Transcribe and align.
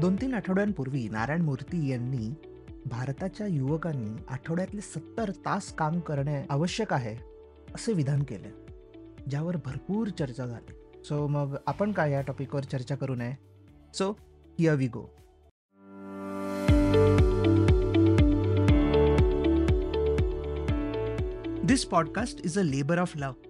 2-3 0.00 0.34
आठवड्यांपूर्वी 0.34 1.08
नारायण 1.08 1.42
मूर्ती 1.42 1.88
यांनी 1.88 2.28
भारताच्या 2.86 3.46
युवकांनी 3.46 4.10
आठवड्यातले 4.28 4.80
70 4.80 5.30
तास 5.46 5.72
काम 5.74 5.98
करणे 6.00 6.42
आवश्यक 6.50 6.92
आहे, 6.92 7.14
असे 7.74 7.92
विधान 7.92 8.22
केले. 8.22 8.50
ज्यावर 9.30 9.56
भरपूर 9.64 10.08
चर्चा 10.18 10.46
झाली. 10.46 10.72
सो 11.04 11.26
मग 11.26 11.56
आपण 11.66 11.92
काय 11.92 12.12
या 12.12 12.20
टॉपिकवर 12.20 12.64
चर्चा 12.64 12.96
करू 12.96 13.14
नये? 13.14 13.34
So 13.94 14.10
here 14.58 14.74
we 14.74 14.88
go. 14.88 15.06
This 21.66 21.84
podcast 21.84 22.44
is 22.44 22.58
a 22.58 22.62
labour 22.62 22.98
of 22.98 23.16
love. 23.16 23.49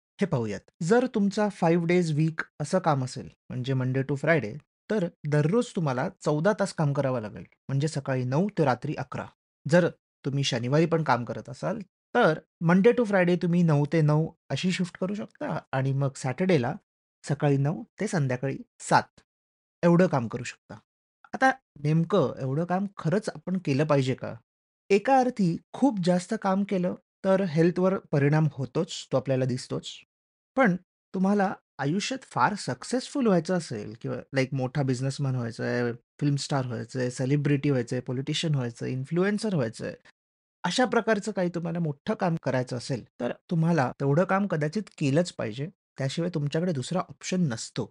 हे 0.21 0.25
पाहूयात. 0.27 0.59
जर 0.83 1.05
तुमचा 1.07 1.47
फाईव्ह 1.49 1.85
डेज 1.87 2.11
वीक 2.11 2.41
असं 2.59 2.79
काम 2.79 3.03
असेल, 3.03 3.29
म्हणजे 3.49 3.73
मंडे 3.73 4.01
टू 4.03 4.15
फ्रायडे, 4.15 4.53
तर 4.89 5.07
दररोज 5.27 5.71
तुम्हाला 5.75 6.07
14 6.21 6.53
तास 6.53 6.73
काम 6.73 6.93
करावं 6.93 7.21
लागेल. 7.21 7.43
म्हणजे 7.69 7.87
सकाळी 7.87 8.23
नऊ 8.23 8.47
ते 8.57 8.65
रात्री 8.65 8.95
11. 8.97 9.25
जर 9.65 9.87
तुम्ही 10.25 10.43
शनिवारी 10.43 10.85
पण 10.85 11.03
काम 11.03 11.23
करत 11.25 11.49
असाल, 11.49 11.79
तर 12.15 12.39
मंडे 12.61 12.91
टू 12.91 13.03
फ्रायडे 13.03 13.35
तुम्ही 13.35 13.61
नऊ 13.63 13.85
ते 13.93 14.01
नऊ 14.01 14.27
अशी 14.49 14.71
शिफ्ट 14.71 14.97
करू 14.97 15.13
शकता 15.13 15.57
आणि 15.71 15.93
मग 15.93 16.13
सॅटर्डेला 16.15 16.73
सकाळी 17.23 17.57
नऊ 17.57 17.83
ते 17.99 18.07
संध्याकाळी 18.07 18.57
सात 18.79 19.21
एवढं 19.83 20.07
काम 20.07 20.27
करू 20.27 20.43
शकता. 20.43 20.75
आता 21.33 21.51
नेमकं 21.83 22.33
एवढं 22.39 22.65
काम 22.65 22.85
खरंच 22.97 23.29
आपण 23.29 23.57
केलं 23.57 23.85
पाहिजे 23.85 24.13
का? 24.13 24.33
एका 24.89 25.17
अर्थी 25.19 25.55
खूप 25.73 25.99
जास्त 26.03 26.33
काम 26.41 26.63
केलं 26.63 26.95
तर 27.25 27.41
हेल्थवर 27.41 27.97
परिणाम 28.11 28.47
होतोच, 28.53 29.07
तो 29.11 29.17
आपल्याला 29.17 29.45
दिसतोच. 29.45 29.87
पण 30.57 30.75
तुम्हाला 31.13 31.53
आयुष्यात 31.79 32.23
फार 32.23 32.53
सक्सेसफुल 32.55 33.27
व्हायचं 33.27 33.57
असेल 33.57 33.93
किंवा 34.01 34.17
लाइक 34.33 34.53
मोठा 34.53 34.83
बिझनेसमॅन 34.83 35.35
आहे, 35.35 35.93
फिल्म 36.19 36.35
स्टार 36.35 36.67
व्हायचं 36.67 36.99
आहे 36.99 37.11
सेलिब्रिटी 37.11 37.69
व्हायचंय, 37.69 37.99
पॉलिटिशियन 37.99 38.55
आहे 38.55 38.91
इन्फ्लुएन्सर 38.91 39.55
व्हायचंय. 39.55 39.93
अशा 40.63 40.85
प्रकारचं 40.85 41.31
काही 41.31 41.49
तुम्हाला 41.49 41.79
मोठं 41.79 42.13
काम 42.13 42.35
करायचं 42.43 42.77
असेल, 42.77 43.03
तर 43.19 43.31
तुम्हाला 43.51 43.91
तेवढं 43.99 44.23
काम 44.23 44.47
कदाचित 44.47 44.83
केलंच 44.97 45.31
पाहिजे. 45.33 45.67
त्याशिवाय 45.97 46.29
तुमच्याकडे 46.35 46.71
दुसरा 46.71 46.99
ऑप्शन 46.99 47.41
नसतो. 47.47 47.85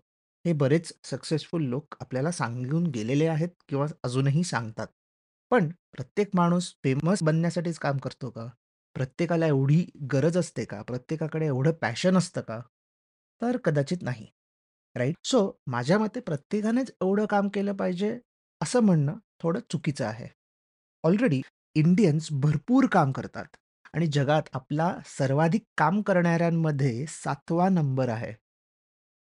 हे 0.45 0.53
बरेच 0.53 0.93
सक्सेसफुल 1.05 1.63
लोक 1.65 1.97
आपल्याला 2.01 2.31
सांगून 2.33 2.87
गेलेले 2.87 3.27
आहेत 3.27 3.49
किंवा 3.69 3.87
अजूनही 4.05 4.45
सांगतात. 4.45 4.87
पण 5.51 5.69
प्रत्येक 5.93 6.31
माणूस 6.35 6.73
फेमस 6.85 7.23
बनण्यासाठीच 7.23 7.79
काम 7.79 7.97
करतो 7.99 8.31
का? 8.31 8.49
प्रत्येकाला 8.97 9.47
एवढी 9.47 9.85
गरज 10.13 10.37
असते 10.39 10.65
का? 10.65 10.83
प्रत्येकाकडे 10.83 11.47
एवढं 11.47 11.73
पॅशन 11.73 12.17
असतं 12.17 12.41
का? 12.41 12.61
तर 13.43 13.57
कदाचित 13.65 14.03
नाही. 14.03 14.27
राइट? 14.97 15.15
सो 15.25 15.51
माझ्या 15.67 15.99
मते 15.99 16.21
प्रत्येकानेच 16.21 16.91
एवढं 17.03 17.27
काम 17.27 17.49
केलं 17.49 17.73
पाहिजे, 17.73 18.19
असं 18.61 18.81
म्हणणं 18.81 19.15
थोडं 19.43 19.61
चुकीचं 19.71 20.05
आहे. 20.05 20.29
ऑलरेडी 21.05 21.41
इंडियन्स 21.75 22.29
भरपूर 22.33 22.87
काम 22.87 23.13
करतात 23.13 23.57
आणि 23.95 24.07
जगात 24.07 24.43
आपला 24.53 24.95
सर्वाधिक 25.07 25.63
काम 25.79 26.01
करणाऱ्यांमध्ये 26.03 27.05
7वा 27.09 27.69
नंबर 27.69 28.09
आहे. 28.09 28.33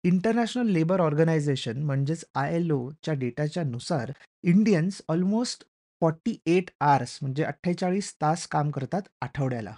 इंटरनॅशनल 0.03 0.69
लेबर 0.69 0.99
ऑर्गनायझेशन 0.99 1.83
म्हणजेच 1.83 2.25
आय-एल-ओच्या 2.35 3.13
डेटाच्या 3.13 3.63
नुसार 3.63 4.11
Indians 4.43 5.01
almost 5.07 5.63
forty 6.01 6.37
eight 6.47 6.69
hours 6.81 7.17
म्हणजे 7.21 7.43
अठ्ठेचाळीस 7.43 8.13
तास 8.21 8.47
काम 8.51 8.71
करतात 8.71 9.01
आठवड्याला. 9.21 9.73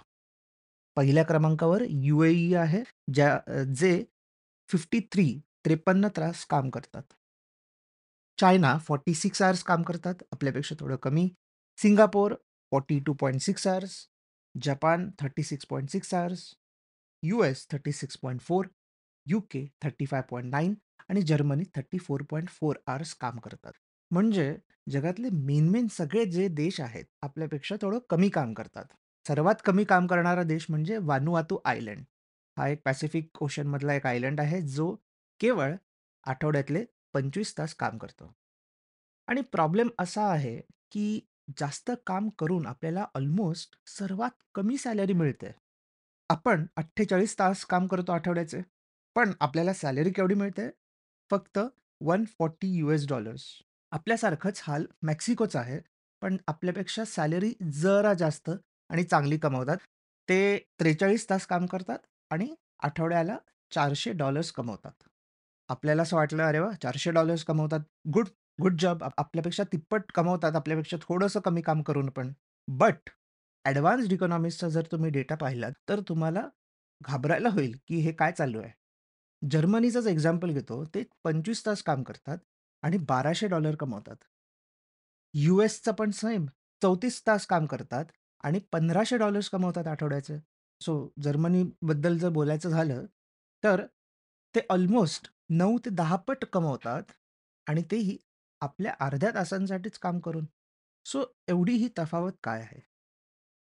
पहिल्या 0.96 1.24
क्रमांकावर 1.24 1.82
यू 1.88 2.22
ए 2.22 2.30
ई 2.32 2.52
आहे 2.54 2.82
ज्या 3.14 3.38
जे 3.78 4.04
फिफ्टी 4.68 5.00
थ्री 5.12 5.26
त्रेपन्न 5.64 6.08
तास 6.16 6.44
काम 6.50 6.70
करतात. 6.70 7.02
चायना 8.38 8.76
फॉर्टी 8.86 9.14
सिक्स 9.14 9.42
आवर्स 9.42 9.62
काम 9.64 9.82
करतात 9.82 10.22
आपल्यापेक्षा 10.32 10.74
थोडं 10.80 10.96
कमी. 11.02 11.28
Singapore 11.78 12.34
forty 12.72 12.98
two 13.06 13.12
point 13.20 13.40
six 13.40 13.66
hours 13.66 13.96
Japan 14.54 15.10
thirty 15.20 15.42
six 15.42 15.66
point 15.70 15.90
six 15.90 16.14
hours 16.14 16.52
U 17.22 17.42
S 17.42 17.66
thirty 17.72 17.92
six 17.92 18.16
point 18.22 18.40
four 18.40 18.66
U 19.26 19.40
K 19.50 19.66
thirty 19.84 20.06
five 20.06 20.22
point 20.30 20.50
nine 20.50 20.74
आणि 21.10 21.22
Germany 21.22 21.64
thirty 21.76 21.98
four 21.98 22.22
point 22.30 22.48
four 22.50 22.76
hours 22.86 23.14
काम 23.20 23.38
करतात. 23.38 23.72
म्हणजे 24.14 24.56
जगातले 24.88 25.28
मेन-मेन 25.30 25.86
सगळे 25.86 26.24
जे 26.24 26.48
देश 26.48 26.80
आहेत, 26.80 27.04
आपल्यापेक्षा 27.22 27.76
थोडं 27.82 27.98
कमी 28.10 28.28
काम 28.28 28.54
करतात. 28.54 28.84
सर्वात 29.28 29.54
कमी 29.64 29.84
काम 29.84 30.06
करणारा 30.06 30.42
देश 30.42 30.66
म्हणजे 30.68 30.98
वानुआतू 30.98 31.58
आयलंड. 31.64 32.04
हा 32.58 32.68
एक 32.68 32.82
पॅसिफिक 32.84 33.30
ओशनमधला 33.40 33.94
एक 33.94 34.06
आयलंड 34.06 34.40
आहे, 34.40 34.60
जो 34.60 34.96
केवळ 35.40 35.74
आठवड्यातले 36.24 36.84
25 37.12 37.58
तास 37.58 37.74
काम 37.74 37.98
करतो. 37.98 38.32
आणि 39.26 39.40
प्रॉब्लेम 39.40 39.88
असा 39.98 40.24
आहे, 40.26 40.60
की 40.92 41.20
जास्त 41.58 41.90
काम 42.06 42.28
करून 42.28 42.66
आपल्याला 42.66 43.06
अल्मोस्ट 43.14 43.76
सर्वात 43.86 44.30
कमी 44.54 44.76
सॅलरी 44.78 45.12
मिळते. 45.12 45.50
आपण 46.28 46.66
48 46.76 47.38
तास 47.38 47.64
काम 47.64 47.86
करतो 47.86 48.12
आठवड्याचे, 48.12 48.60
पण 49.14 49.32
आपल्याला 49.40 49.72
सॅलरी 49.72 50.10
केवढी 50.10 50.34
मिळते? 50.34 50.70
फक्त 51.30 51.58
$140. 52.00 53.62
आपल्यासारखंच 53.94 54.60
हाल 54.64 54.84
मेक्सिकोचा 55.02 55.60
आहे, 55.60 55.78
पण 56.22 56.36
आपल्यापेक्षा 56.48 57.04
सॅलरी 57.06 57.52
जरा 57.74 58.12
जास्त 58.14 58.50
आणि 58.90 59.04
चांगली 59.04 59.38
कमवतात. 59.38 59.76
ते 60.28 60.56
43 60.78 61.28
तास 61.30 61.46
काम 61.46 61.66
करतात 61.66 61.98
आणि 62.30 62.54
आठवड्याला 62.82 63.36
$400 63.72 64.52
कमवतात. 64.52 64.92
आपल्याला 65.68 66.02
असं 66.02 66.16
वाटलं, 66.16 66.42
"अरे 66.44 66.58
वाह! 66.58 66.72
$400 66.82 67.44
कमवतात. 67.44 67.80
Good, 68.06 68.28
good 68.58 68.76
job." 68.78 69.04
आपल्यापेक्षा 69.18 69.64
तिप्पट 69.72 70.10
कमवतात, 70.14 70.56
आपल्यापेक्षा 70.56 70.96
थोडंसं 71.02 71.40
कमी 71.40 71.62
काम 71.62 71.82
करून 71.82 72.08
पण. 72.10 72.32
बट 72.68 73.10
एडवान्स्ड 73.64 74.12
इकॉनॉमिक्सचा 74.12 74.68
जर 74.68 74.86
तुम्ही 74.92 75.10
डेटा 75.10 75.34
पाहिलात, 75.36 75.72
तर 75.88 76.00
तुम्हाला 76.08 76.48
घाबरायला 77.00 77.48
होईल, 77.50 77.76
की 77.88 77.96
हे 78.00 78.12
काय 78.14 78.32
चालू 78.32 78.60
आहे? 78.60 78.72
जर्मनीचंच 79.42 80.06
एक्झाम्पल 80.06 80.50
घेतो. 80.52 80.84
ते 80.86 81.04
25 81.24 81.64
तास 81.66 81.82
काम 81.82 82.02
करतात 82.02 82.38
आणि 82.84 82.96
$1200 82.98 83.76
कमवतात. 83.76 84.16
यू-एसचं 85.34 85.92
पण 85.92 86.10
सेम 86.10 86.46
34 86.82 87.22
तास 87.26 87.46
काम 87.46 87.66
करतात 87.66 88.04
आणि 88.44 88.58
$1500 88.72 89.48
कमवतात 89.48 89.86
आठवड्याचे. 89.86 90.38
सो 90.80 91.12
जर्मनीबद्दल 91.22 92.18
जर 92.18 92.28
बोलायचं 92.28 92.68
झालं, 92.68 93.06
तर 93.64 93.86
ते 94.54 94.60
अल्मोस्ट 94.70 95.30
9 95.50 95.78
ते 95.78 95.90
10 95.90 96.16
पट 96.16 96.44
कमवतात 96.44 97.02
आणि 97.66 97.82
तेही 97.90 98.18
आपल्या 98.60 98.94
अर्ध्या 99.00 99.30
तासांसाठीच 99.30 99.98
काम 99.98 100.18
करून. 100.18 100.44
सो 101.06 101.24
एवढी 101.48 101.72
ही 101.72 101.88
तफावत 101.98 102.32
काय 102.42 102.60
आहे? 102.60 102.80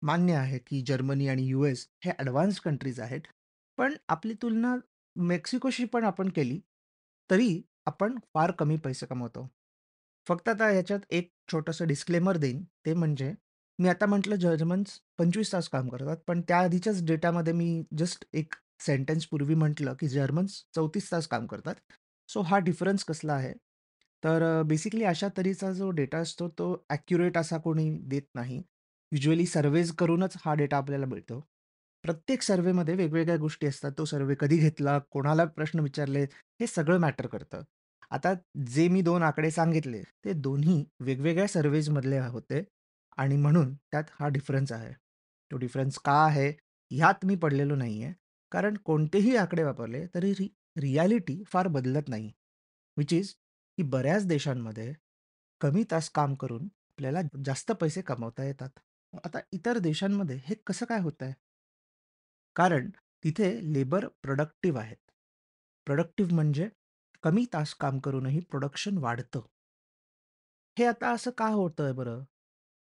मान्य 0.02 0.34
आहे, 0.34 0.60
की 0.60 0.82
जर्मनी 0.82 1.28
आणि 1.28 1.44
यू-एस 1.48 1.88
हे 2.06 2.12
एडवान्स्ड 2.20 2.64
कंट्रीज 2.64 3.00
आहेत. 3.00 3.22
पण 3.78 3.94
आपली 4.10 4.34
तुलना 4.34 4.76
मेक्सिकोशी 5.16 5.86
पण 5.86 6.04
आपण 6.04 6.30
केली, 6.30 6.60
तरी 7.32 7.62
आपण 7.88 8.18
फार 8.34 8.52
कमी 8.54 8.78
पैसे 8.80 9.06
कमवतो. 9.06 9.48
फक्त 10.28 10.50
आता 10.50 10.68
ह्याच्यात 10.68 11.00
एक 11.12 11.32
छोटंसं 11.50 11.88
डिस्क्लेमर 11.88 12.38
देईन, 12.38 12.64
ते 12.86 12.94
म्हणजे 12.94 13.34
मी 13.80 13.88
आता 13.90 14.06
म्हटलं 14.06 14.36
जर्मन्स 14.38 15.00
25 15.18 15.52
तास 15.54 15.68
काम 15.70 15.90
करतात, 15.90 16.18
पण 16.28 16.42
त्याआधीच्याच 16.42 17.04
डेटामध्ये 17.06 17.54
मी 17.54 17.84
जस्ट 17.96 18.26
एक 18.34 18.56
सेंटन्स 18.82 19.26
पूर्वी 19.28 19.56
म्हटलं, 19.56 19.94
की 19.94 20.08
जर्मन्स 20.10 20.64
34 20.76 21.12
तास 21.12 21.28
काम 21.28 21.46
करतात. 21.48 21.76
सो 22.30 22.42
हा 22.44 22.60
डिफरन्स 22.62 23.04
कसला 23.06 23.34
आहे? 23.34 23.54
तर 24.24 24.44
अ, 24.44 24.62
बेसिकली 24.64 25.04
अशा 25.06 25.28
तऱ्हेचा 25.38 25.72
जो 25.74 25.90
डेटा 25.92 26.18
असतो, 26.20 26.48
तो 26.50 26.86
ॲक्युरेट 26.90 27.38
असा 27.38 27.58
कोणी 27.60 27.90
देत 28.06 28.28
नाही. 28.36 28.62
युजुअली 29.12 29.46
सर्व्हेज 29.48 29.92
करूनच 29.98 30.38
हा 30.40 30.54
डेटा 30.56 30.78
आपल्याला 30.78 31.06
मिळतो. 31.06 31.42
प्रत्येक 32.04 32.42
सर्व्हेमध्ये 32.42 32.96
वेगवेगळ्या 32.96 33.36
गोष्टी 33.38 33.68
असतात. 33.68 33.92
तो 33.98 34.06
सर्व्हे 34.06 34.36
कधी 34.40 34.58
घेतला, 34.58 34.98
कोणाला 35.12 35.46
प्रश्न 35.48 35.80
विचारले, 35.80 36.24
हे 36.60 36.68
सगळं 36.68 37.00
मॅटर 37.00 37.28
करतं. 37.28 37.62
आता 38.12 38.34
जे 38.68 38.88
मी 38.88 39.02
2 39.02 39.24
आकडे 39.24 39.52
सांगितले, 39.52 40.02
ते 40.26 40.34
दोन्ही 40.36 40.84
वेगवेगळ्या 41.02 41.48
सर्व्हेजमधले 41.48 42.20
होते 42.22 42.64
आणि 43.18 43.36
म्हणून 43.38 43.74
त्यात 43.76 44.04
हा 44.20 44.28
डिफरन्स 44.30 44.72
आहे. 44.72 44.92
तो 45.52 45.58
डिफरन्स 45.58 45.98
का 46.00 46.14
आहे, 46.26 46.50
ह्यात 46.92 47.26
मी 47.26 47.36
पडलेलो 47.36 47.76
नाहीये. 47.76 48.12
कारण 48.52 48.76
कोणतेही 48.86 49.36
आकडे 49.38 49.64
वापरले 49.64 50.06
तरी 50.16 50.34
रि 50.34 50.48
रिॲलिटी 50.78 51.42
फार 51.48 51.68
बदलत 51.68 52.10
नाही. 52.10 52.28
व्हिच 52.98 53.14
इज 53.14 53.34
की 53.78 53.84
बऱ्याच 53.86 54.26
देशांमध्ये 54.28 54.94
कमी 55.62 55.84
तास 55.92 56.10
काम 56.12 56.34
करून 56.36 56.64
आपल्याला 56.64 57.22
जास्त 57.46 57.72
पैसे 57.74 58.02
कमावता 58.04 58.44
येतात. 58.44 58.70
आता 59.24 59.40
इतर 59.54 59.78
देशांमध्ये 59.80 60.40
हे 60.46 60.56
कसं 60.68 60.86
काय 60.86 61.00
होतंय? 61.02 61.34
कारण 62.56 62.90
तिथे 63.24 63.74
लेबर 63.74 64.08
प्रोडक्टिव्ह 64.08 64.80
आहेत. 64.80 65.12
प्रोडक्टिव्ह 65.86 66.36
म्हणजे 66.36 66.70
कमी 67.24 67.46
तास 67.54 67.74
काम 67.74 68.00
करूनही 68.00 68.40
प्रोडक्शन 68.40 68.98
वाढतं. 68.98 69.42
हे 70.80 70.86
आता 70.86 71.12
असं 71.12 71.32
का 71.32 71.48
होतंय 71.48 71.92
बरं? 71.94 72.24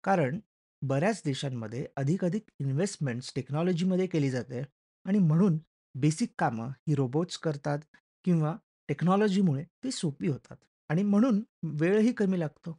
कारण 0.04 0.40
बऱ्याच 0.82 1.22
देशांमध्ये 1.24 1.86
अधिक-अधिक 1.96 2.42
इन्व्हेस्टमेंट्स 2.58 3.32
टेक्नॉलॉजीमध्ये 3.36 4.06
केली 4.06 4.30
जाते 4.30 4.62
आणि 5.04 5.18
म्हणून 5.18 5.58
बेसिक 5.94 6.32
कामं 6.38 6.68
ही 6.68 6.94
रोबोट्स 6.94 7.38
करतात 7.38 7.78
किंवा 8.24 8.56
टेक्नॉलॉजीमुळे 8.88 9.64
ती 9.64 9.90
सोपी 9.90 10.28
होतात 10.28 10.56
आणि 10.88 11.02
म्हणून 11.02 11.44
वेळही 11.62 12.12
कमी 12.12 12.40
लागतो. 12.40 12.78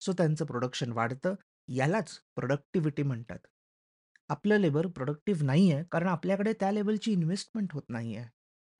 सो 0.00 0.12
त्यांचं 0.12 0.44
प्रोडक्शन 0.44 0.92
वाढतं. 0.92 1.34
यालाच 1.68 2.20
प्रोडक्टिव्हिटी 2.34 3.02
म्हणतात. 3.02 3.38
आपलं 4.30 4.58
लेबर 4.58 4.86
प्रॉडक्टिव्ह 4.86 5.44
नाहीये 5.44 5.82
कारण 5.92 6.08
आपल्याकडे 6.08 6.52
त्या 6.52 6.70
लेव्हलची 6.72 7.12
इन्व्हेस्टमेंट 7.12 7.72
होत 7.72 7.82
नाहीये 7.88 8.24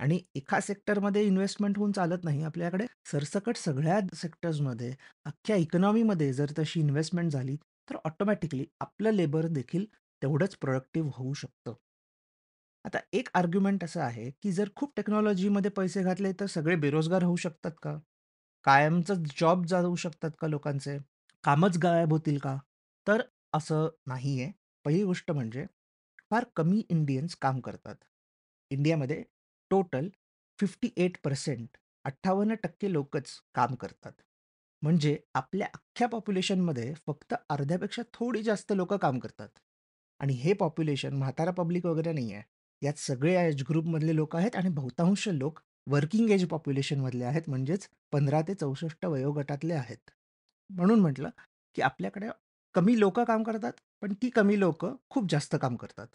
आणि 0.00 0.20
एका 0.35 0.61
सेक्टरमध्ये 0.61 1.23
इन्व्हेस्टमेंट 1.25 1.79
होऊन 1.79 1.93
चालत 1.93 2.25
नाही. 2.25 2.43
आपल्याकडे 2.43 2.87
सरसकट 3.12 3.56
सगळ्या 3.56 4.00
सेक्टर्समध्ये, 4.14 4.94
अख्ख्या 5.25 5.56
इकॉनॉमीमध्ये 5.56 6.32
जर 6.32 6.52
तशी 6.58 6.81
इन्व्हेस्टमेंट 6.81 7.32
झाली, 7.32 7.56
तर 7.88 7.96
ऑटोमॅटिकली 8.05 8.64
आपलं 8.81 9.11
लेबर 9.11 9.46
देखील 9.46 9.85
तेवढंच 10.23 10.56
प्रोडक्टिव्ह 10.56 11.11
होऊ 11.14 11.32
शकतं. 11.35 11.75
आता 12.85 12.99
एक 13.12 13.29
आर्ग्युमेंट 13.35 13.85
असं 13.85 14.00
आहे, 14.00 14.31
की 14.43 14.52
जर 14.52 14.69
खूप 14.76 14.93
टेक्नॉलॉजीमध्ये 14.96 15.70
पैसे 15.70 16.02
घातले, 16.02 16.32
तर 16.32 16.46
सगळे 16.46 16.76
बेरोजगार 16.76 17.23
होऊ 17.23 17.37
शकतात 17.37 17.73
का? 17.82 17.99
कायमचंच 18.64 19.32
जॉब 19.41 19.64
जाऊ 19.67 19.94
शकतात 19.96 20.31
का 20.38 20.46
लोकांचे? 20.46 20.99
कामच 21.44 21.79
गायब 21.79 22.12
होतील 22.12 22.38
का? 22.38 22.56
तर 23.06 23.23
असं 23.52 23.88
नाहीये. 24.06 24.52
पहिली 24.84 25.04
गोष्ट 25.04 25.31
म्हणजे 25.31 25.66
फार 26.31 26.44
कमी 26.56 26.82
इंडियन्स 26.88 27.36
काम 27.36 27.60
करतात. 27.60 27.94
इंडियामध्ये 28.70 29.25
टोटल 29.70 30.08
58% 30.58 31.76
58% 32.04 32.92
लोकच 32.92 33.40
काम 33.54 33.75
करतात. 33.75 34.12
म्हणजे 34.82 35.19
आपल्या 35.34 35.66
अख्ख्या 35.66 36.08
पॉप्युलेशनमध्ये 36.08 36.94
फक्त 37.06 37.34
अर्ध्यापेक्षा 37.48 38.02
थोडी 38.14 38.42
जास्त 38.42 38.72
लोकं 38.76 38.96
काम 38.96 39.19
करतात. 39.19 39.48
आणि 40.20 40.32
हे 40.32 40.52
पॉप्युलेशन 40.52 41.14
म्हातारा 41.14 41.50
पब्लिक 41.50 41.86
वगैरे 41.86 42.12
नाही 42.12 42.32
आहे. 42.32 42.42
यात 42.82 42.94
सगळे 42.94 43.48
एज 43.48 43.62
ग्रुपमधले 43.69 44.16
लोकं 44.16 44.38
आहेत 44.38 44.56
आणि 44.56 44.69
बहुतांश 44.69 45.28
लोक 45.28 45.60
वर्किंग 45.86 46.31
एज 46.31 46.48
पॉप्युलेशनमधले 46.48 47.25
आहेत. 47.25 47.42
म्हणजेच 47.48 47.88
15 48.12 48.42
ते 48.42 48.54
64 48.54 49.06
वयोगटातले 49.06 49.75
आहेत. 49.75 50.10
म्हणून 50.70 51.00
म्हटलं, 51.00 51.28
की 51.75 51.82
आपल्याकडे 51.82 52.28
कमी 52.75 53.00
लोकं 53.00 53.25
काम 53.25 53.42
करतात, 53.42 53.72
पण 54.04 54.14
ती 54.14 54.28
कमी 54.30 54.56
लोक 54.60 54.84
खूप 55.10 55.28
जास्त 55.30 55.54
काम 55.56 55.76
करतात. 55.76 56.06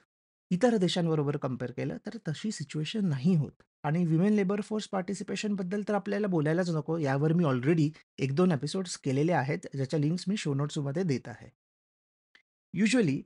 इतर 0.51 0.75
देशांबरोबर 0.77 1.37
कंपेअर 1.37 1.71
केलं 1.71 1.97
तर 2.05 2.17
तशी 2.27 2.51
सिच्युएशन 2.51 3.05
नाही 3.05 3.35
होत. 3.35 3.51
आणि 3.83 4.05
विमेन 4.05 4.33
लेबर 4.33 4.61
फोर्स 4.61 4.87
पार्टिसिपेशनबद्दल 4.87 5.81
तर 5.87 5.93
आपल्याला 5.93 6.27
बोलायलाच 6.27 6.69
नको. 6.69 6.97
यावर 6.97 7.33
मी 7.33 7.43
ऑलरेडी 7.43 7.91
1-2 8.19 8.51
एपिसोड्स 8.51 8.97
केलेले 8.97 9.31
आहेत, 9.33 9.67
ज्याच्या 9.73 9.99
लिंक्स 9.99 10.25
मी 10.27 10.37
शो 10.37 10.53
नोट्समध्ये 10.53 11.03
देत 11.03 11.27
आहे. 11.27 11.49
युजुअली 12.73 13.21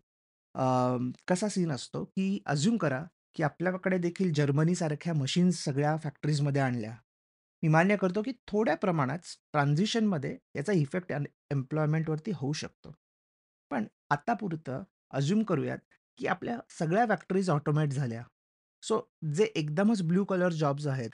अ, 0.55 0.63
कसा 1.27 1.47
सीन 1.49 1.71
असतो, 1.71 2.03
की 2.05 2.39
अझ्युम 2.45 2.77
करा, 2.77 3.03
की 3.35 3.43
आपल्याकडे 3.43 3.97
देखील 3.97 4.33
जर्मनीसारख्या 4.33 5.13
मशीन्स 5.13 5.63
सगळ्या 5.63 5.95
फॅक्टरीजमध्ये 5.97 6.61
आणल्या. 6.61 6.91
मी 7.63 7.69
मान्य 7.69 7.95
करतो, 7.95 8.21
की 8.21 8.31
थोड्या 8.47 8.75
प्रमाणात 8.75 9.19
ट्रान्झिशनमध्ये 9.51 10.37
याचा 10.55 10.73
इफेक्ट 10.73 11.13
एम्प्लॉयमेंटवरती 11.51 12.31
होऊ 12.35 12.53
शकतो. 12.53 12.93
पण 13.71 13.85
आत्तापुरतं 14.13 14.83
अझ्युम 15.11 15.43
करूयात, 15.43 15.77
की 16.19 16.27
आपल्या 16.27 16.57
सगळ्या 16.69 17.05
फॅक्टरीज 17.05 17.49
ऑटोमॅट 17.49 17.89
झाल्या. 17.89 18.23
सो 18.83 18.99
जे 19.35 19.43
एकदमच 19.55 20.01
ब्लू 20.01 20.23
कलर 20.25 20.51
जॉब्स 20.51 20.87
आहेत, 20.87 21.09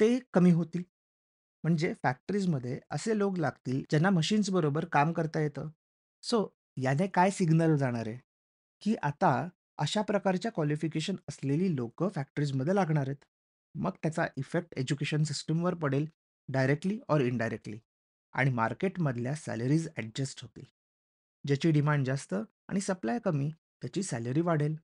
ते 0.00 0.18
कमी 0.32 0.50
होतील. 0.50 0.82
म्हणजे 1.64 1.92
फॅक्टरीजमध्ये 2.02 2.78
असे 2.90 3.18
लोक 3.18 3.38
लागतील, 3.38 3.82
ज्यांना 3.90 4.10
मशीन्सबरोबर 4.10 4.84
काम 4.84 5.12
करता 5.12 5.40
येतं. 5.40 5.68
सो 6.22 6.46
याने 6.76 7.06
काय 7.06 7.30
सिग्नल 7.30 7.76
जाणार 7.76 8.06
आहे, 8.06 8.18
की 8.82 8.94
आता 9.02 9.48
अशा 9.78 10.02
प्रकारच्या 10.02 10.50
क्वालिफिकेशन 10.52 11.16
असलेली 11.28 11.74
लोकं 11.76 12.08
फॅक्टरीजमध्ये 12.08 12.74
लागणार 12.74 13.08
आहेत. 13.08 13.24
मग 13.74 13.96
त्याचा 14.02 14.26
इफेक्ट 14.36 14.74
एज्युकेशन 14.76 15.22
सिस्टमवर 15.22 15.74
पडेल, 15.74 16.06
डायरेक्टली 16.48 16.98
ऑर 17.08 17.20
इनडायरेक्टली 17.20 17.78
आणि 18.34 18.50
मार्केटमधल्या 18.50 19.34
सॅलरीज 19.34 19.88
ॲडजस्ट 19.96 20.42
होतील. 20.42 20.64
ज्याची 21.46 21.70
डिमांड 21.70 22.06
जास्त 22.06 22.34
आणि 22.68 22.80
सप्लाय 22.80 23.18
कमी, 23.18 23.50
त्याची 23.50 24.02
सॅलरी 24.02 24.40
वाढेल. 24.40 24.76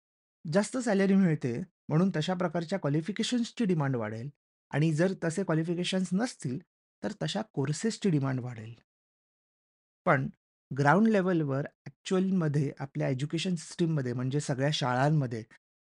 जास्त 0.53 0.79
सॅलरी 0.79 1.15
मिळते 1.15 1.63
म्हणून 1.89 2.11
तशा 2.17 2.35
प्रकारच्या 2.35 2.79
क्वालिफिकेशन्सची 2.79 3.65
डिमांड 3.65 3.97
वाढेल 3.97 4.29
आणि 4.71 4.93
जर 4.93 5.13
तसे 5.25 5.45
क्वालिफिकेशन्स 5.45 6.09
नसतील, 6.13 6.59
तर 7.05 7.13
तशा 7.23 7.43
कोर्सेसची 7.43 8.11
डिमांड 8.11 8.41
वाढेल. 8.41 8.75
पण 10.05 10.29
ग्राउंड 10.79 11.09
लेव्हलवर 11.09 11.61
ॲक्चुअलमध्ये 11.87 12.73
आपल्या 12.79 13.09
एज्युकेशन 13.09 13.55
सिस्टममध्ये 13.55 14.13
म्हणजे 14.13 14.41
सगळ्या 14.41 14.71
शाळांमध्ये 14.71 15.45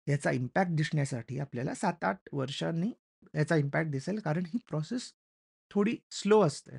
याचा 0.07 0.31
इम्पॅक्ट 0.31 0.71
दिसण्यासाठी 0.71 1.39
आपल्याला 1.39 1.73
7-8 1.75 2.29
वर्षांनी 2.33 2.91
याचा 3.35 3.55
इम्पॅक्ट 3.55 3.91
दिसेल. 3.91 4.19
कारण 4.19 4.43
ही 4.45 4.57
प्रोसेस 4.69 5.13
थोडी 5.71 5.97
स्लो 6.11 6.41
असते. 6.41 6.75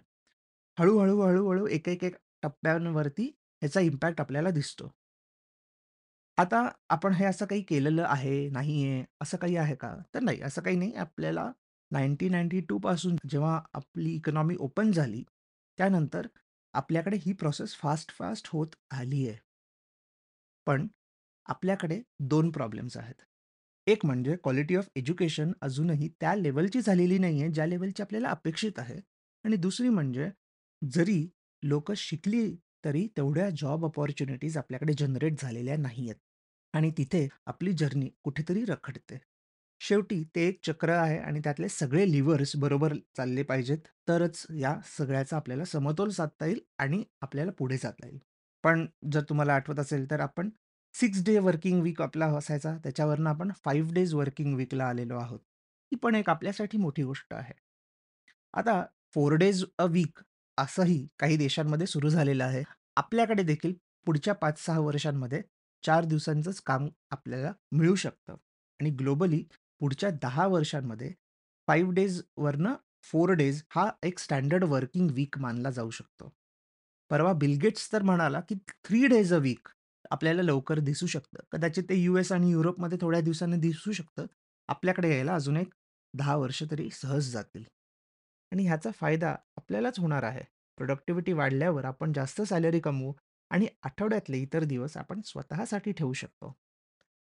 हळू-हळू, 0.79 1.21
हळू-हळू, 1.21 1.67
एक, 1.67 1.89
एक, 1.89 2.05
एक 2.05 2.15
टप्प्यांवरती 2.43 3.37
ह्याचा 3.63 3.81
इम्पॅक्ट 3.81 4.21
आपल्याला 4.21 4.51
दिसतो. 4.51 4.91
आता 6.39 6.59
आपण 6.89 7.13
हे 7.13 7.25
असं 7.25 7.47
काही 7.47 7.63
केलेलं 7.63 8.03
आहे, 8.03 8.49
नाहीये, 8.49 9.05
असं 9.21 9.37
काही 9.37 9.57
आहे 9.57 9.75
का? 9.75 9.95
तर 10.15 10.21
नाही, 10.21 10.41
असं 10.41 10.63
काही 10.63 10.77
नाही. 10.77 10.93
आपल्याला 10.95 11.51
1992 11.91 12.79
पासून 12.79 13.17
जेव्हा 13.31 13.61
आपली 13.75 14.15
इकॉनॉमी 14.15 14.57
ओपन 14.59 14.91
झाली, 14.93 15.23
त्यानंतर 15.79 16.27
आपल्याकडे 16.75 17.17
ही 17.17 17.33
प्रोसेस 17.33 17.75
फास्ट-फास्ट 17.77 18.49
होत 18.53 18.75
आली 18.91 19.29
आहे. 19.29 19.39
पण 20.67 20.87
आपल्याकडे 21.47 22.01
2 22.21 22.51
प्रॉब्लेम्स 22.51 22.97
आहेत. 22.97 23.23
एक 23.87 24.05
म्हणजे 24.07 24.37
क्वालिटी 24.37 24.77
ऑफ 24.77 24.89
एज्युकेशन 24.97 25.53
अजूनही 25.61 26.09
त्या 26.21 26.35
लेव्हलची 26.35 26.81
झालेली 26.81 27.19
नाहीये, 27.19 27.49
ज्या 27.49 27.67
लेव्हलची 27.67 28.03
आपल्याला 28.03 28.29
अपेक्षित 28.29 28.79
आहे. 28.79 29.01
आणि 29.45 29.57
दुसरी 29.57 29.89
म्हणजे 29.89 30.31
जरी 30.83 31.29
लोकं 31.63 31.95
शिकली, 31.97 32.57
तरी 32.87 33.07
तेवढ्या 33.17 33.51
जॉब 33.51 33.85
अपॉर्च्युनिटीज 33.87 34.57
आपल्याकडे 34.59 34.95
जनरेट 34.99 35.41
झालेल्या 35.41 35.77
नाहीयेत. 35.79 36.17
आणि 36.75 36.91
तिथे 36.99 37.29
आपली 37.47 37.73
जर्नी 37.73 38.09
कुठेतरी 38.25 38.65
रखडते. 38.65 39.19
शेवटी 39.81 40.23
ते 40.37 40.47
एक 40.49 40.59
चक्र 40.65 40.91
आहे 40.91 41.19
आणि 41.19 41.41
त्यातले 41.41 41.69
सगळे 41.69 42.11
लिव्हर्स 42.13 42.57
बरोबर 42.57 42.95
चालले 43.17 43.43
पाहिजेत, 43.43 43.79
तरच 44.09 44.47
या 44.61 44.75
सगळ्याचा 44.99 45.37
आपल्याला 45.37 45.65
समतोल 45.65 46.11
साधता 46.11 46.47
येईल 46.47 46.61
आणि 46.79 47.03
आपल्याला 47.23 47.53
पुढे 47.53 47.77
जाता 47.77 48.07
येईल. 48.07 48.19
पण 48.65 48.87
जर 49.13 49.23
तुम्हाला 49.23 49.55
आठवत 49.55 49.79
असेल, 49.79 50.11
तर 50.11 50.21
आपण 50.21 50.51
6 50.95 51.23
डे 51.25 51.39
वर्किंग 51.39 51.83
वीक 51.83 52.03
आपला 52.03 52.27
असायचा, 52.37 52.77
त्याच्यावरनं 52.85 53.31
आपण 53.31 53.51
5 53.65 53.93
डेज 53.93 54.15
वर्किंग 54.15 54.55
वीकला 54.57 54.85
आलेलो 54.85 55.17
आहोत. 55.17 55.41
ही 55.93 55.97
पण 55.97 56.15
एक 56.15 56.31
आपल्यासाठी 56.31 56.79
मोठी 56.79 57.03
गोष्ट 57.03 57.35
आहे. 57.35 57.55
आता 58.55 58.83
4 59.15 59.37
डेज 59.37 59.65
अ 59.79 59.85
वीक 59.91 60.21
असंही 60.59 61.07
काही 61.19 61.37
देशांमध्ये 61.37 61.87
सुरू 61.87 62.09
झालेलं 62.09 62.45
आहे. 62.45 62.63
आपल्याकडे 62.97 63.43
देखील 63.43 63.75
पुढच्या 64.07 64.35
5-6 64.35 64.79
वर्षांमध्ये 64.79 65.43
चार 65.85 66.05
दिवसांचंच 66.05 66.61
काम 66.61 66.89
आपल्याला 67.11 67.53
मिळू 67.73 67.95
शकतं 67.95 68.33
आणि 68.81 68.91
ग्लोबली 68.91 69.43
पुढच्या 69.81 70.11
दहा 70.23 70.47
वर्षांमध्ये 70.47 71.13
फाईव्ह 71.69 71.93
डेजवरनं 71.93 72.75
फोर 73.03 73.31
डेज 73.31 73.63
हा 73.71 73.91
एक 74.03 74.19
स्टँडर्ड 74.19 74.65
वर्किंग 74.65 75.11
वीक 75.11 75.39
मानला 75.39 75.71
जाऊ 75.71 75.91
शकतो. 75.91 76.33
परवा 77.11 77.33
बिलगेट्स 77.33 77.93
तर 77.93 78.03
म्हणाला, 78.03 78.41
की 78.41 78.55
थ्री 78.85 79.07
डेज 79.07 79.35
अ 79.35 79.39
वीक 79.39 79.69
आपल्याला 80.11 80.43
लवकर 80.43 80.79
दिसू 80.79 81.07
शकतं. 81.07 81.39
कदाचित 81.53 81.85
ते 81.89 81.95
यूएस 81.95 82.33
आणि 82.33 82.51
युरोपमध्ये 82.51 82.99
थोड्या 83.01 83.21
दिवसांनी 83.21 83.57
दिसू 83.57 83.93
शकतं. 83.93 84.27
आपल्याकडे 84.69 85.11
यायला 85.11 85.35
अजून 85.35 85.57
एक 85.57 85.75
दहा 86.15 86.37
वर्ष 86.37 86.63
तरी 86.71 86.89
सहज 86.91 87.31
जातील. 87.33 87.65
आणि 88.53 88.67
ह्याचा 88.67 88.91
फायदा 88.91 89.35
आपल्यालाच 89.57 89.99
होणार 90.01 90.23
आहे. 90.23 90.45
प्रोडक्टिव्हिटी 90.79 91.33
वाढल्यावर 91.33 91.85
आपण 91.85 92.13
जास्त 92.13 92.43
सॅलरी 92.43 92.81
कमवू 92.81 93.13
आणि 93.51 93.67
आठवड्यातले 93.83 94.39
इतर 94.39 94.65
दिवस 94.65 94.97
आपण 94.97 95.21
स्वतःसाठी 95.25 95.93
ठेवू 95.93 96.13
शकतो. 96.13 96.53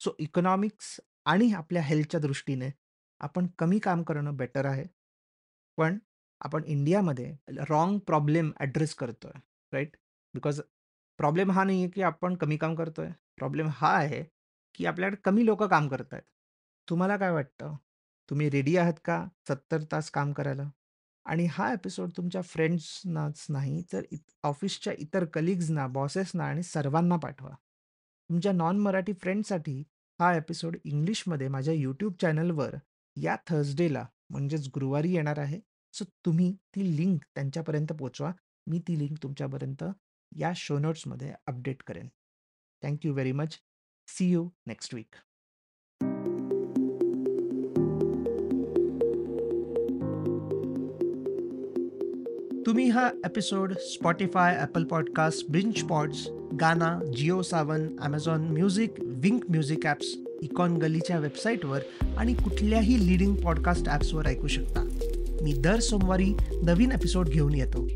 सो 0.00 0.14
इकॉनॉमिक्स 0.18 1.00
आणि 1.24 1.52
आपल्या 1.52 1.82
हेल्थच्या 1.82 2.20
दृष्टीने 2.20 2.70
आपण 3.20 3.46
कमी 3.58 3.78
काम 3.78 4.02
करणं 4.02 4.36
बेटर 4.36 4.64
आहे. 4.64 4.84
पण 5.78 5.98
आपण 6.40 6.64
इंडियामध्ये 6.64 7.34
रॉंग 7.68 7.98
प्रॉब्लेम 7.98 8.50
ॲड्रेस 8.60 8.94
करतोय, 8.94 9.32
राइट? 9.72 9.96
बिकॉज 10.34 10.60
प्रॉब्लेम 11.18 11.50
हा 11.50 11.64
नाहीये, 11.64 11.88
की 11.88 12.02
आपण 12.02 12.34
कमी 12.34 12.56
काम 12.56 12.74
करतोय. 12.74 13.08
प्रॉब्लेम 13.36 13.68
हा 13.70 13.96
आहे, 13.96 14.22
की 14.74 14.86
आपल्याकडे 14.86 15.20
कमी 15.24 15.46
लोकं 15.46 15.68
काम 15.68 15.88
करतायत. 15.88 16.22
तुम्हाला 16.88 17.16
काय 17.16 17.30
वाटतं? 17.30 17.76
तुम्ही 18.30 18.50
रेडी 18.50 18.76
आहात 18.76 19.00
का 19.04 19.24
70 19.48 19.82
तास 19.92 20.10
काम 20.10 20.32
करायला? 20.32 20.70
आणि 21.24 21.46
हा 21.50 21.72
एपिसोड 21.72 22.10
तुमच्या 22.16 22.42
फ्रेंड्सनाच 22.42 23.46
नाही, 23.48 23.82
तर 23.92 24.02
इत 24.10 24.32
ऑफिसच्या 24.42 24.92
इतर 24.98 25.24
कलीग्सना, 25.24 25.86
बॉसेसना 25.86 26.44
आणि 26.44 26.62
सर्वांना 26.62 27.16
पाठवा. 27.16 27.50
तुमच्या 28.30 28.52
नॉन 28.52 28.78
मराठी 28.78 29.12
फ्रेंड्ससाठी 29.12 29.82
हा 30.20 30.36
एपिसोड 30.36 30.76
इंग्लिशमध्ये 30.84 31.48
माझ्या 31.48 31.74
YouTube 31.74 32.12
चॅनलवर 32.20 32.74
या 33.16 33.36
थर्सडेला 33.46 34.06
म्हणजेच 34.30 34.68
गुरुवारी 34.68 35.12
येणार 35.12 35.38
आहे. 35.38 35.60
सो 35.92 36.04
तुम्ही 36.04 36.52
ती 36.52 36.96
लिंक 36.96 37.22
त्यांच्यापर्यंत 37.34 37.92
पोहोचवा. 37.92 38.32
मी 38.66 38.78
ती 38.78 38.98
लिंक 38.98 39.18
तुमच्यापर्यंत 39.22 39.84
या 40.36 40.52
शो 40.56 40.78
नोट्समध्ये 40.78 41.34
अपडेट 41.46 41.82
करेन. 41.86 42.08
Thank 42.82 43.06
you 43.06 43.12
very 43.12 43.32
much. 43.32 43.58
See 44.08 44.30
you 44.30 44.48
next 44.66 44.94
week. 44.94 45.14
तुम्ही 52.66 52.88
हा 52.88 53.08
episode 53.26 53.72
Spotify 53.78 54.56
Apple 54.56 54.84
podcast 54.84 55.50
ब्रिंच 55.50 55.82
pods 55.82 56.28
Gaana, 56.60 57.00
Jio 57.16 57.42
Saavn, 57.42 57.86
Amazon 58.02 58.40
music, 58.40 58.94
Wynk 59.00 59.44
music 59.50 59.86
apps, 59.86 60.06
icon 60.42 60.76
गलीच्या 60.76 61.18
वेबसाईटवर 61.18 61.80
आणि 62.16 62.34
कुठल्याही 62.34 63.06
लीडिंग 63.06 63.34
पॉडकास्ट 63.36 63.88
ॲप्सवर 63.88 64.26
ऐकू 64.26 64.46
शकता. 64.46 64.88
मी 65.42 65.52
दर 65.52 65.80
सोमवारी 65.80 66.34
नवीन 66.62 66.92
एपिसोड 66.92 67.28
घेऊन 67.28 67.54
येतो. 67.54 67.88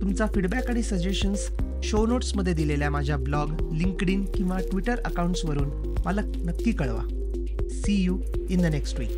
तुमचा 0.00 0.26
फीडबॅक 0.26 0.70
आणि 0.70 0.82
सजेशन्स 0.82 1.48
शो 1.84 2.06
नोट्समध्ये 2.06 2.52
दिलेल्या 2.52 2.90
माझ्या 2.90 3.16
ब्लॉग, 3.16 3.50
लिंक्डइन 3.72 4.24
किंवा 4.24 4.58
ट्विटर 4.70 4.98
अकाउंट्सवरून 4.98 5.94
मला 6.04 6.20
नक्की 6.22 6.72
कळवा. 6.72 7.02
See 7.70 8.02
you 8.04 8.18
in 8.50 8.62
the 8.62 8.66
next 8.66 9.00
week. 9.00 9.10